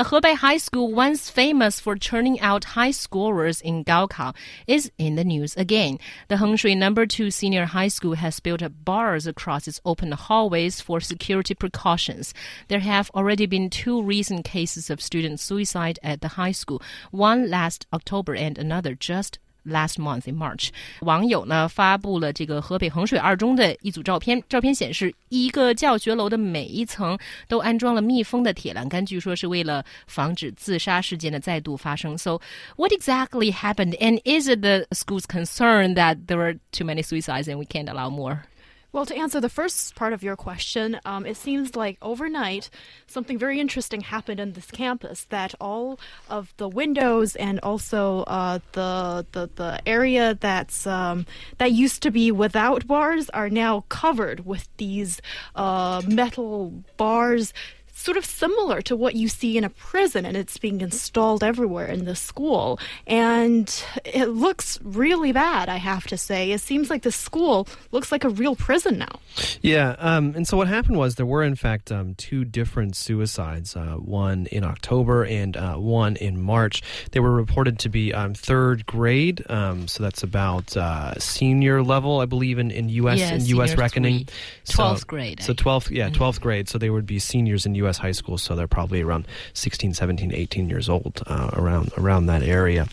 [0.00, 4.34] A Hebei high school, once famous for churning out high scorers in Gaokao,
[4.66, 5.98] is in the news again.
[6.28, 10.80] The Hengshui Number Two Senior High School has built up bars across its open hallways
[10.80, 12.32] for security precautions.
[12.68, 17.50] There have already been two recent cases of student suicide at the high school, one
[17.50, 24.39] last October and another just Last month in March，网友呢发布了这个河北衡水二中的一组照片。
[24.47, 27.17] 照片显示，一个教学楼的每一层
[27.47, 32.15] 都安装了密封的铁栏杆，据说是为了防止自杀事件的再度发生。
[32.15, 32.39] So,
[32.75, 33.97] what exactly happened?
[33.97, 37.89] And is it the school's concern that there were too many suicides and we can't
[37.89, 38.43] allow more?
[38.92, 42.70] Well, to answer the first part of your question, um, it seems like overnight
[43.06, 45.26] something very interesting happened on this campus.
[45.30, 51.26] That all of the windows and also uh, the, the the area that's um,
[51.58, 55.20] that used to be without bars are now covered with these
[55.54, 57.52] uh, metal bars
[58.00, 61.86] sort of similar to what you see in a prison, and it's being installed everywhere
[61.86, 62.78] in the school.
[63.06, 66.52] And it looks really bad, I have to say.
[66.52, 69.20] It seems like the school looks like a real prison now.
[69.60, 73.76] Yeah, um, and so what happened was there were, in fact, um, two different suicides
[73.76, 76.82] uh, one in October and uh, one in March.
[77.12, 82.20] They were reported to be um, third grade, um, so that's about uh, senior level,
[82.20, 83.18] I believe, in, in U.S.
[83.18, 83.76] Yeah, in U.S.
[83.76, 84.26] reckoning.
[84.64, 85.42] Twelfth grade.
[85.42, 86.42] So 12th, yeah, 12th mm-hmm.
[86.42, 86.68] grade.
[86.68, 87.89] So they would be seniors in U.S.
[87.90, 87.98] U.S.
[87.98, 92.42] high school, so they're probably around 16, 17, 18 years old, uh, around around that
[92.42, 92.86] area.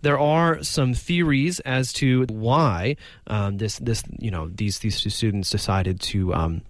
[0.00, 2.96] There are some theories as to why
[3.26, 6.34] um, this this you know these these two students decided to.
[6.34, 6.62] Um,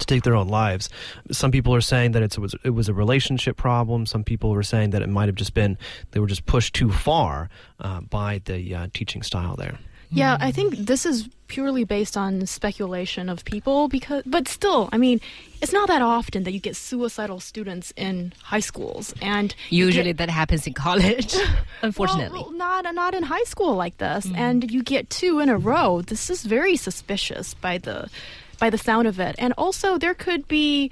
[0.00, 0.88] to take their own lives.
[1.30, 4.04] Some people are saying that it was it was a relationship problem.
[4.04, 5.78] Some people were saying that it might have just been
[6.10, 7.48] they were just pushed too far
[7.78, 9.78] uh, by the uh, teaching style there.
[10.10, 14.98] Yeah, I think this is purely based on speculation of people because but still, I
[14.98, 15.20] mean,
[15.62, 20.18] it's not that often that you get suicidal students in high schools and usually get,
[20.18, 21.36] that happens in college,
[21.82, 22.40] unfortunately.
[22.40, 24.36] Well, not not in high school like this mm.
[24.36, 26.02] and you get two in a row.
[26.02, 28.08] This is very suspicious by the
[28.58, 29.34] by the sound of it.
[29.38, 30.90] And also there could be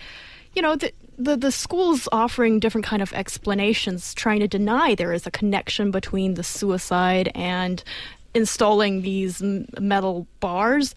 [0.54, 5.12] you know, the, the the school's offering different kind of explanations trying to deny there
[5.12, 7.82] is a connection between the suicide and
[8.34, 9.43] installing these
[9.81, 10.95] metal bars.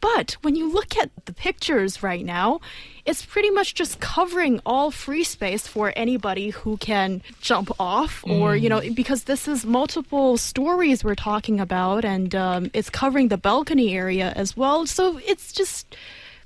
[0.00, 2.60] But when you look at the pictures right now,
[3.06, 8.52] it's pretty much just covering all free space for anybody who can jump off, or,
[8.52, 8.60] mm.
[8.60, 8.94] you know, mm.
[8.94, 14.34] because this is multiple stories we're talking about, and um, it's covering the balcony area
[14.36, 14.86] as well.
[14.86, 15.96] So it's just,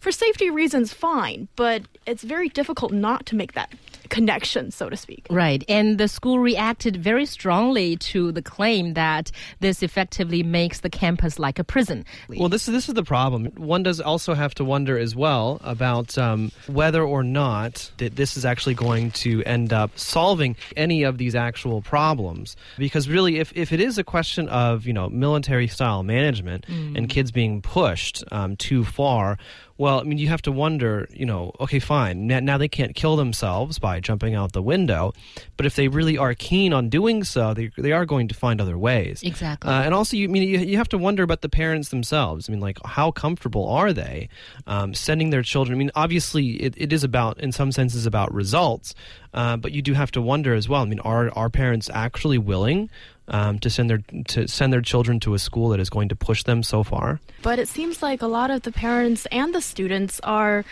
[0.00, 3.72] for safety reasons, fine, but it's very difficult not to make that
[4.08, 5.26] connection, so to speak.
[5.30, 5.62] Right.
[5.68, 11.38] And the school reacted very strongly to the claim that this effectively makes the campus
[11.38, 12.04] like a prison.
[12.28, 13.46] Well, this is, this is the problem.
[13.56, 18.36] One does also have to wonder as well about um, whether or not that this
[18.36, 22.56] is actually going to end up solving any of these actual problems.
[22.78, 26.96] Because really, if, if it is a question of, you know, military style management mm.
[26.96, 29.38] and kids being pushed um, too far,
[29.78, 32.26] well, I mean, you have to wonder, you know, okay, fine.
[32.26, 35.12] Now they can't kill themselves by jumping out the window,
[35.56, 38.60] but if they really are keen on doing so, they, they are going to find
[38.60, 39.22] other ways.
[39.22, 39.70] Exactly.
[39.70, 42.48] Uh, and also, you I mean you, you have to wonder about the parents themselves.
[42.48, 44.28] I mean, like, how comfortable are they
[44.66, 45.76] um, sending their children?
[45.76, 48.96] I mean, obviously, it, it is about, in some senses, about results,
[49.32, 50.82] uh, but you do have to wonder as well.
[50.82, 52.90] I mean, are are parents actually willing
[53.28, 56.16] um, to send their to send their children to a school that is going to
[56.16, 57.20] push them so far.
[57.42, 60.64] But it seems like a lot of the parents and the students are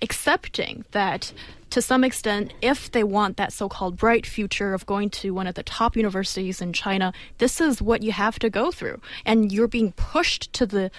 [0.00, 1.32] accepting that
[1.70, 5.46] to some extent, if they want that so called bright future of going to one
[5.46, 9.00] of the top universities in China, this is what you have to go through.
[9.24, 10.90] And you're being pushed to the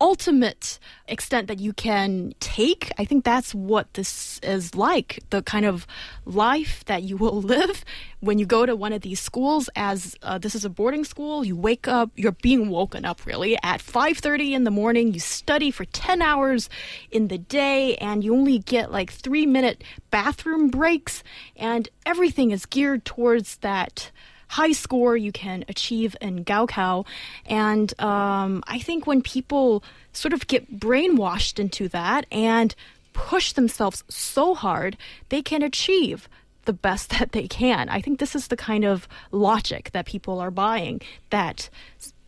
[0.00, 2.90] ultimate extent that you can take.
[2.98, 5.86] I think that's what this is like the kind of
[6.24, 7.84] life that you will live
[8.20, 9.68] when you go to one of these schools.
[9.76, 13.56] As uh, this is a boarding school, you wake up, you're being woken up really
[13.62, 15.12] at 5:30 in the morning.
[15.12, 16.70] You study for 10 hours
[17.10, 21.22] in the day, and you only get like three minute bathroom breaks,
[21.56, 24.10] and everything is geared towards that
[24.50, 27.06] high score you can achieve in Gaokao.
[27.46, 32.74] And um, I think when people sort of get brainwashed into that and
[33.12, 34.96] push themselves so hard,
[35.28, 36.28] they can achieve
[36.64, 37.88] the best that they can.
[37.88, 41.00] I think this is the kind of logic that people are buying
[41.30, 41.70] that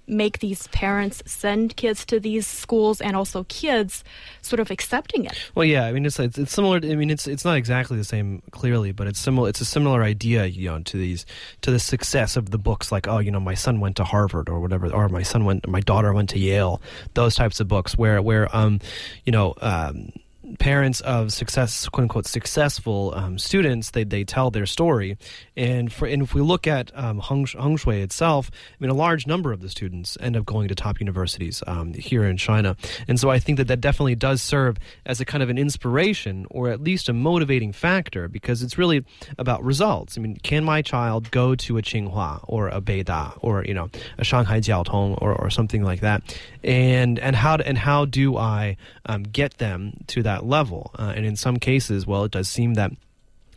[0.06, 4.04] make these parents send kids to these schools and also kids
[4.40, 5.38] sort of accepting it.
[5.54, 6.76] Well, yeah, I mean it's it's, it's similar.
[6.78, 9.48] I mean it's it's not exactly the same clearly, but it's similar.
[9.48, 11.26] It's a similar idea, you know, to these
[11.62, 14.48] to the success of the books like oh, you know, my son went to Harvard
[14.48, 16.80] or whatever, or my son went, my daughter went to Yale.
[17.14, 18.80] Those types of books where where um,
[19.24, 19.54] you know.
[19.60, 20.12] Um,
[20.58, 25.16] parents of success, quote unquote, successful um, students, they, they tell their story.
[25.56, 29.52] And for and if we look at um, Shui itself, I mean, a large number
[29.52, 32.76] of the students end up going to top universities um, here in China.
[33.08, 36.46] And so I think that that definitely does serve as a kind of an inspiration
[36.50, 39.04] or at least a motivating factor because it's really
[39.38, 40.16] about results.
[40.16, 43.88] I mean, can my child go to a Tsinghua or a Beida or, you know,
[44.18, 46.22] a Shanghai Jiaotong or, or something like that?
[46.62, 48.76] And, and, how, and how do I
[49.06, 50.90] um, get them to that level.
[50.98, 52.92] Uh, and in some cases, well, it does seem that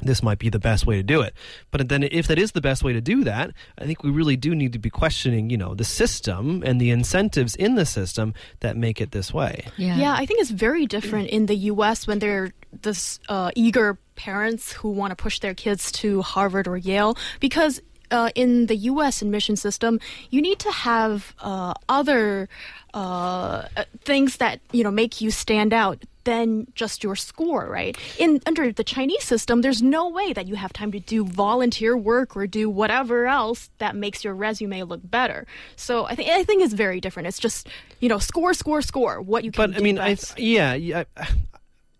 [0.01, 1.33] this might be the best way to do it.
[1.71, 4.35] But then if that is the best way to do that, I think we really
[4.35, 8.33] do need to be questioning, you know, the system and the incentives in the system
[8.59, 9.65] that make it this way.
[9.77, 12.51] Yeah, yeah I think it's very different in the US when they're
[12.81, 17.81] this uh, eager parents who want to push their kids to Harvard or Yale because
[18.11, 19.21] uh, in the U.S.
[19.21, 19.99] admission system,
[20.29, 22.47] you need to have uh, other
[22.93, 23.63] uh,
[24.03, 27.97] things that you know make you stand out than just your score, right?
[28.19, 31.95] In under the Chinese system, there's no way that you have time to do volunteer
[31.95, 35.47] work or do whatever else that makes your resume look better.
[35.75, 37.27] So I think I think it's very different.
[37.27, 37.69] It's just
[37.99, 39.21] you know score, score, score.
[39.21, 39.71] What you can.
[39.71, 41.03] But I mean, I, yeah, yeah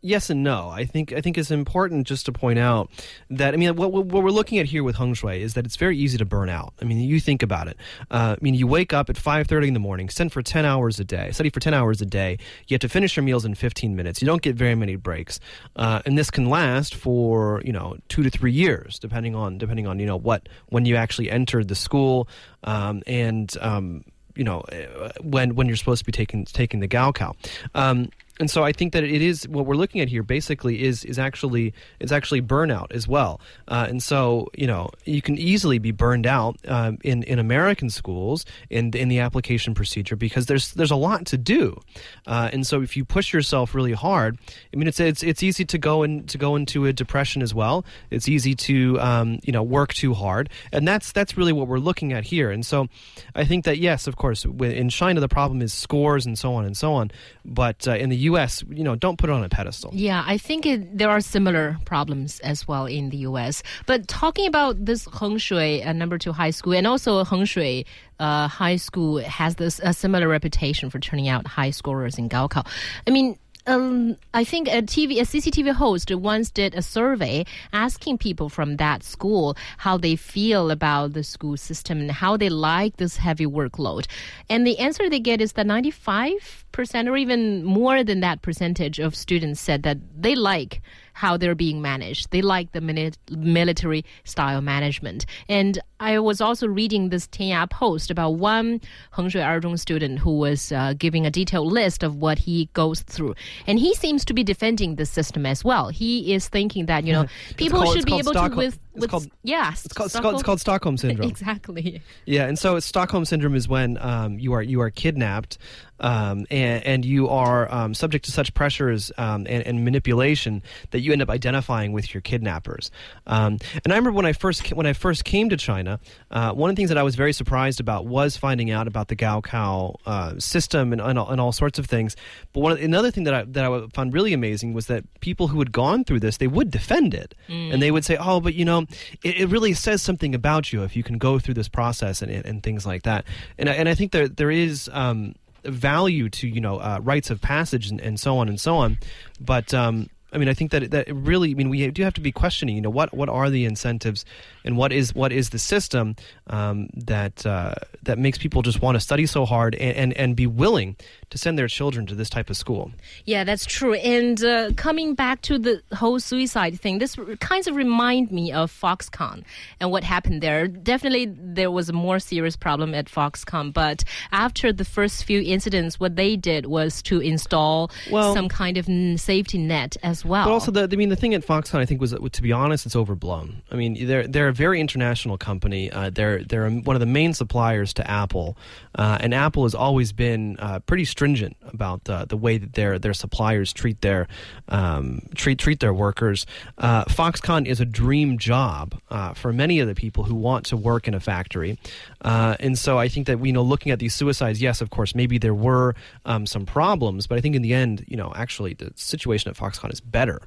[0.06, 0.69] yes and no.
[0.69, 2.90] I think I think it's important just to point out
[3.30, 5.75] that I mean what, what we're looking at here with Heng Shui is that it's
[5.75, 6.74] very easy to burn out.
[6.81, 7.78] I mean, you think about it.
[8.12, 10.66] Uh, I mean, you wake up at five thirty in the morning, study for ten
[10.66, 12.38] hours a day, study for ten hours a day.
[12.68, 14.22] You have to finish your meals in fifteen minutes.
[14.22, 15.40] You don't get very many breaks,
[15.75, 19.88] uh, and this can last for you know two to three years, depending on depending
[19.88, 22.28] on you know what when you actually entered the school
[22.63, 23.56] um, and.
[23.60, 24.04] Um,
[24.38, 27.36] you know, uh, when when you're supposed to be taking taking the Gaokao.
[27.74, 28.10] Um,
[28.40, 31.18] and so I think that it is what we're looking at here basically is is
[31.18, 33.40] actually is actually burnout as well.
[33.68, 37.90] Uh, and so you know you can easily be burned out um, in in American
[37.90, 41.80] schools in in the application procedure because there's there's a lot to do.
[42.28, 44.38] Uh, and so if you push yourself really hard,
[44.74, 47.54] I mean it's it's it's easy to go and to go into a depression as
[47.54, 47.86] well.
[48.12, 51.80] It's easy to um, you know work too hard, and that's that's really what we're
[51.80, 52.52] looking at here.
[52.52, 52.90] And so
[53.34, 56.66] I think that yes, of course, in China the problem is scores and so on
[56.66, 57.12] and so on,
[57.46, 59.92] but uh, in the U.S., you know, don't put it on a pedestal.
[59.94, 63.63] Yeah, I think it, there are similar problems as well in the U.S.
[63.86, 67.86] But talking about this Heng Shui uh, number two high school, and also Heng Shui
[68.19, 72.66] uh, high school has this a similar reputation for turning out high scorers in Gaokao.
[73.07, 73.38] I mean,
[73.68, 78.78] um, I think a TV, a CCTV host once did a survey asking people from
[78.78, 83.46] that school how they feel about the school system and how they like this heavy
[83.46, 84.06] workload.
[84.50, 89.16] And the answer they get is that 95% or even more than that percentage of
[89.16, 90.82] students said that they like
[91.16, 92.30] how they're being managed.
[92.32, 92.82] They like the
[93.30, 95.26] military style management.
[95.48, 98.82] And I was also reading this Tianya post about one
[99.12, 103.02] Heng Shui Erzhong student who was uh, giving a detailed list of what he goes
[103.02, 103.34] through.
[103.66, 105.88] And he seems to be defending the system as well.
[105.88, 109.27] He is thinking that, you know, people called, should be able to with, with called,
[109.44, 111.30] yes, it's called, it's called, it's called Stockholm syndrome.
[111.30, 112.01] Exactly.
[112.25, 115.57] Yeah, and so Stockholm syndrome is when um, you are you are kidnapped
[116.00, 120.62] um, and, and, you are um, subject to such pressures um, and, and, manipulation
[120.92, 122.92] that you end up identifying with your kidnappers.
[123.28, 125.99] Um, and I remember when I first when I first came to China,
[126.31, 129.07] uh, one of the things that I was very surprised about was finding out about
[129.07, 132.16] the Gaokao uh, system and, and, and, all sorts of things.
[132.52, 135.59] But one another thing that I that I found really amazing was that people who
[135.59, 137.73] had gone through this they would defend it mm.
[137.73, 138.84] and they would say, "Oh, but you know,
[139.23, 142.31] it, it, really says something about you if you can go through this process and,
[142.31, 143.25] and, things like that."
[143.57, 144.89] And I, and I think there there is.
[144.94, 148.75] Um, value to you know uh, rites of passage and, and, so on and so
[148.77, 148.99] on.
[149.42, 152.21] But um, I mean, I think that that really, I mean, we do have to
[152.21, 152.75] be questioning.
[152.75, 154.25] You know, what what are the incentives,
[154.65, 158.95] and what is what is the system um, that uh, that makes people just want
[158.95, 160.97] to study so hard and, and, and be willing
[161.30, 162.92] to send their children to this type of school?
[163.26, 163.94] Yeah, that's true.
[163.96, 168.72] And uh, coming back to the whole suicide thing, this kind of remind me of
[168.72, 169.44] Foxconn
[169.80, 170.68] and what happened there.
[170.68, 176.00] Definitely, there was a more serious problem at Foxconn, but after the first few incidents,
[176.00, 178.86] what they did was to install well, some kind of
[179.20, 180.46] safety net as well.
[180.46, 182.86] But also, the, I mean, the thing at Foxconn, I think, was to be honest,
[182.86, 183.62] it's overblown.
[183.72, 185.92] I mean, they're they're a very international company.
[185.92, 188.58] Uh, they're they're one of the main suppliers to Apple,
[188.96, 193.00] uh, and Apple has always been uh, pretty stringent about uh, the way that their
[193.00, 194.28] their suppliers treat their
[194.68, 196.45] um, treat treat their workers.
[196.78, 200.76] Uh, Foxconn is a dream job uh, for many of the people who want to
[200.76, 201.78] work in a factory,
[202.22, 205.16] and so I think that we you know looking at these suicides, yes, of course,
[205.16, 205.95] maybe there were
[206.26, 209.56] um, some problems, but I think in the end, you know, actually the situation at
[209.56, 210.42] Foxconn is better.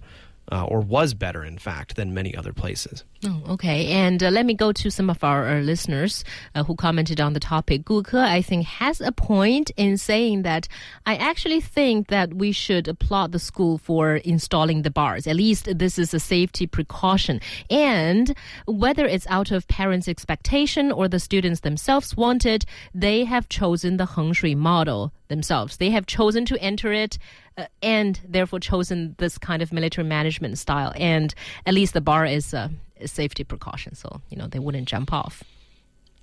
[0.51, 3.05] Uh, or was better, in fact, than many other places.
[3.25, 3.89] Oh, okay.
[3.89, 6.25] And uh, let me go to some of our, listeners
[6.55, 7.85] uh, who commented on the topic.
[7.85, 10.69] Gu I think, has a point in saying that
[11.05, 15.27] I actually think that we should applaud the school for installing the bars.
[15.27, 17.41] At least this is a safety precaution.
[17.69, 18.35] And
[18.67, 22.65] whether it's out of parents' expectation or the students themselves wanted,
[22.95, 25.77] they have chosen the Heng Shui model themselves.
[25.77, 27.19] They have chosen to enter it
[27.59, 30.93] uh, and therefore chosen this kind of military management style.
[30.97, 31.35] And
[31.67, 35.13] at least the bar is a, a safety precaution, so you know they wouldn't jump
[35.13, 35.43] off.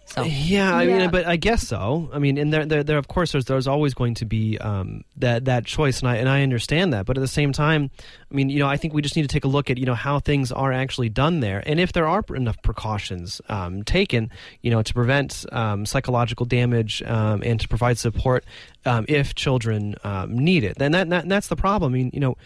[0.07, 0.97] So yeah, I Yeah.
[0.99, 2.09] mean, but I guess so.
[2.13, 5.03] I mean, and there, there, there of course, there's, there's always going to be um,
[5.17, 7.05] that that choice, and I and I understand that.
[7.07, 7.89] But at the same time,
[8.31, 9.85] I mean, you know, I think we just need to take a look at you
[9.85, 14.29] know how things are actually done there, and if there are enough precautions um, taken,
[14.61, 18.45] you know, to prevent um, psychological damage um, and to provide support
[18.85, 20.77] um, if children um, need it.
[20.77, 21.93] Then that, that that's the problem.
[21.93, 22.37] I mean, you know,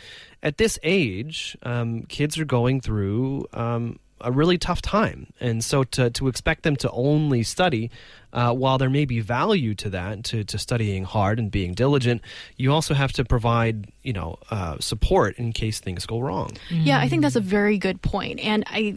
[0.41, 3.47] at this age, um, kids are going through.
[4.21, 5.27] A really tough time.
[5.39, 7.89] And so to, to expect them to only study,
[8.33, 12.21] uh, while there may be value to that, to, to studying hard and being diligent,
[12.57, 16.51] you also have to provide, you know, uh, support in case things go wrong.
[16.69, 18.39] Yeah, I think that's a very good point.
[18.39, 18.95] And I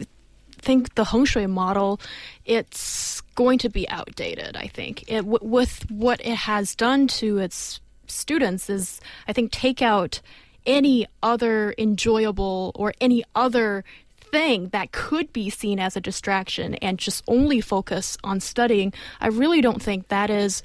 [0.59, 1.99] think the Heng Shui model,
[2.45, 5.03] it's going to be outdated, I think.
[5.07, 10.21] It, w- with what it has done to its students is, I think, take out
[10.65, 13.83] any other enjoyable or any other
[14.33, 18.91] thing that could be seen as a distraction and just only focus on studying.
[19.21, 20.63] I really don't think that is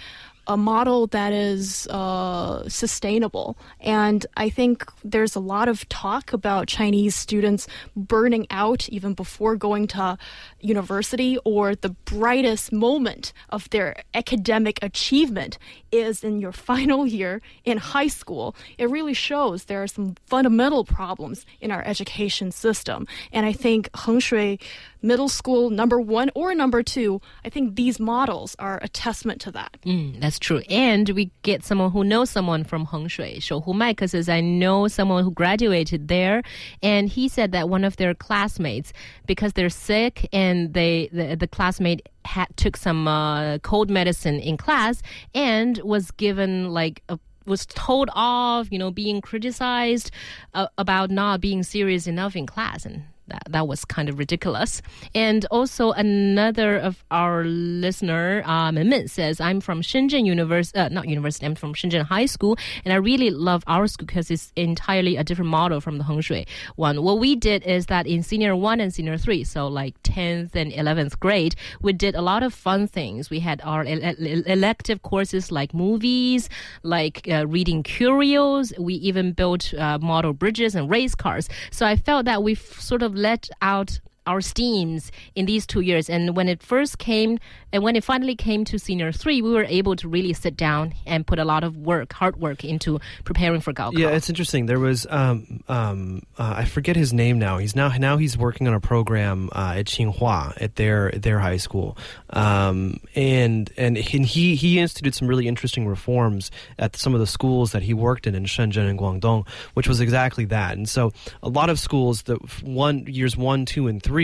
[0.49, 3.59] a model that is uh, sustainable.
[3.81, 9.57] And I think there's a lot of talk about Chinese students burning out even before
[9.57, 10.17] going to
[10.61, 15.59] university, or the brightest moment of their academic achievement
[15.93, 18.57] is in your final year in high school.
[18.79, 23.07] It really shows there are some fundamental problems in our education system.
[23.33, 24.59] And I think Heng Shui
[25.03, 29.51] Middle School, number one or number two, I think these models are a testament to
[29.53, 29.77] that.
[29.85, 30.63] Mm, that's true.
[30.69, 33.41] And we get someone who knows someone from Heng Shui.
[33.41, 36.43] Shou Hu Maika says, I know someone who graduated there.
[36.83, 38.93] And he said that one of their classmates,
[39.27, 44.57] because they're sick and they the, the classmate had, took some uh, cold medicine in
[44.57, 45.03] class
[45.35, 50.11] and was given like a was told off, you know, being criticized
[50.55, 54.83] uh, about not being serious enough in class, and that, that was kind of ridiculous.
[55.15, 61.09] And also another of our listener, uh, Men, says, I'm from Shenzhen University, uh, not
[61.09, 65.17] university, I'm from Shenzhen High School, and I really love our school because it's entirely
[65.17, 67.03] a different model from the Heng Shui one.
[67.03, 70.73] What we did is that in senior one and senior three, so like 10th and
[70.73, 73.31] 11th grade, we did a lot of fun things.
[73.31, 76.49] We had our ele- ele- elective courses like movies,
[76.83, 78.73] like uh, reading curios.
[78.79, 81.49] We even built uh, model bridges and race cars.
[81.71, 86.09] So I felt that we sort of let out our steams in these two years.
[86.11, 87.39] And when it first came,
[87.73, 90.93] and when it finally came to senior three, we were able to really sit down
[91.07, 93.99] and put a lot of work, hard work, into preparing for Gaokao.
[93.99, 94.67] Yeah, it's interesting.
[94.67, 97.59] There was um, um, uh, I forget his name now.
[97.59, 101.57] He's now now he's working on a program uh, at Tsinghua at their their high
[101.57, 101.97] school,
[102.31, 107.73] um, and and he he instituted some really interesting reforms at some of the schools
[107.73, 110.77] that he worked in in Shenzhen and Guangdong, which was exactly that.
[110.77, 114.18] And so a lot of schools that one years one, two, and three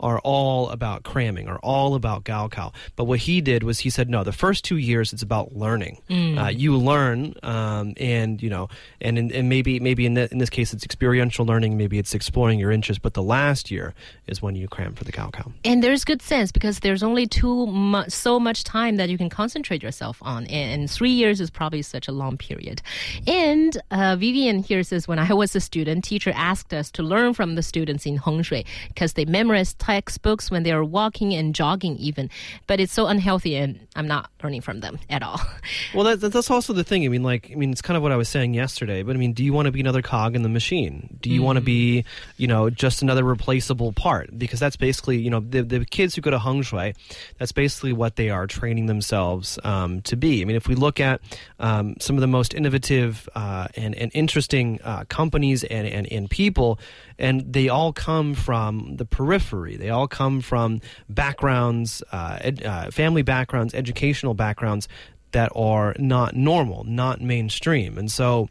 [0.00, 2.72] are all about cramming, are all about Gaokao.
[2.96, 6.00] But what he did was he said, no, the first two years it's about learning.
[6.38, 8.68] Uh, you learn, um, and you know,
[9.00, 12.14] and in, and maybe maybe in, the, in this case it's experiential learning, maybe it's
[12.14, 13.00] exploring your interests.
[13.02, 13.94] But the last year
[14.26, 15.52] is when you cram for the Gaokao.
[15.64, 19.28] And there's good sense because there's only too much, so much time that you can
[19.28, 22.82] concentrate yourself on, and three years is probably such a long period.
[23.26, 27.34] And uh, Vivian here says, when I was a student, teacher asked us to learn
[27.34, 31.32] from the students in Heng Shui because they They memorize textbooks when they are walking
[31.32, 32.28] and jogging, even.
[32.66, 35.40] But it's so unhealthy, and I'm not learning from them at all.
[35.94, 37.04] Well, that, that's also the thing.
[37.04, 39.02] I mean, like, I mean, it's kind of what I was saying yesterday.
[39.02, 41.18] But I mean, do you want to be another cog in the machine?
[41.20, 42.04] Do you want to be,
[42.38, 44.36] you know, just another replaceable part?
[44.38, 46.94] Because that's basically, you know, the, the kids who go to Heng Shui,
[47.38, 50.40] that's basically what they are training themselves um, to be.
[50.40, 51.20] I mean, if we look at
[51.60, 56.30] um, some of the most innovative uh, and, and interesting uh, companies and, and, and
[56.30, 56.78] people,
[57.18, 59.76] and they all come from the periphery.
[59.76, 64.88] They all come from backgrounds, uh, ed, uh, family backgrounds, educational backgrounds
[65.30, 67.96] that are not normal, not mainstream.
[67.96, 68.48] And so,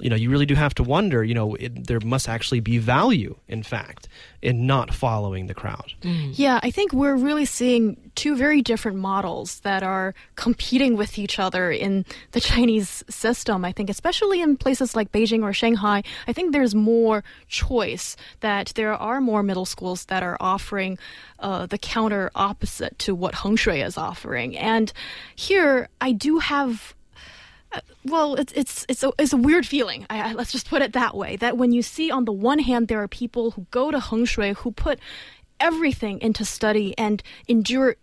[0.00, 2.78] you know, you really do have to wonder, you know, it, there must actually be
[2.78, 4.08] value, in fact,
[4.42, 5.92] in not following the crowd.
[6.02, 11.38] Yeah, I think we're really seeing two very different models that are competing with each
[11.38, 13.64] other in the Chinese system.
[13.64, 18.72] I think, especially in places like Beijing or Shanghai, I think there's more choice, that
[18.74, 20.98] there are more middle schools that are offering
[21.38, 24.58] uh, the counter opposite to what Heng Shui is offering.
[24.58, 24.92] And
[25.36, 26.94] here, I do have
[28.04, 30.06] well, it's it's it's a, it's a weird feeling.
[30.10, 31.36] I, I, let's just put it that way.
[31.36, 34.24] That when you see on the one hand there are people who go to Heng
[34.24, 34.98] Shui who put
[35.60, 37.96] everything into study and endure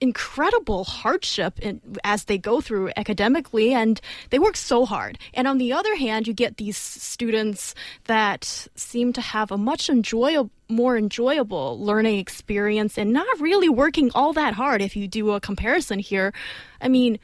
[0.00, 4.00] incredible hardship in, as they go through academically and
[4.30, 9.12] they work so hard and on the other hand you get these students that seem
[9.12, 14.54] to have a much enjoyable more enjoyable learning experience and not really working all that
[14.54, 16.32] hard if you do a comparison here
[16.80, 17.18] i mean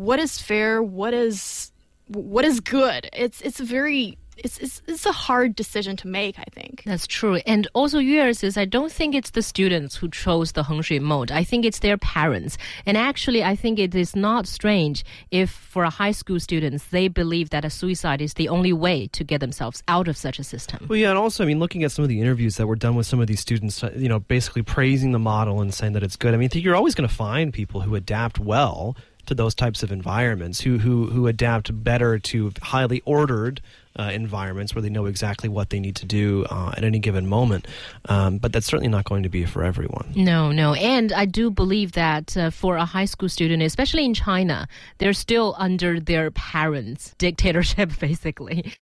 [0.00, 1.72] what is fair what is
[2.08, 6.44] what is good it's it's very it's, it's, it's a hard decision to make, I
[6.50, 6.82] think.
[6.86, 7.36] That's true.
[7.46, 10.98] And also, yours is I don't think it's the students who chose the Heng Shui
[10.98, 11.30] mode.
[11.30, 12.56] I think it's their parents.
[12.86, 17.08] And actually, I think it is not strange if for a high school students, they
[17.08, 20.44] believe that a suicide is the only way to get themselves out of such a
[20.44, 20.86] system.
[20.88, 22.94] Well, yeah, and also, I mean, looking at some of the interviews that were done
[22.94, 26.02] with some of these students, uh, you know, basically praising the model and saying that
[26.02, 26.34] it's good.
[26.34, 28.96] I mean, I think you're always going to find people who adapt well
[29.26, 33.60] to those types of environments, who who who adapt better to highly ordered
[33.98, 37.26] uh, environments where they know exactly what they need to do uh, at any given
[37.26, 37.66] moment.
[38.06, 40.12] Um, but that's certainly not going to be for everyone.
[40.14, 40.74] No, no.
[40.74, 45.12] And I do believe that uh, for a high school student, especially in China, they're
[45.12, 48.72] still under their parents' dictatorship, basically.